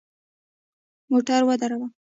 [1.09, 1.87] موټر ودروه!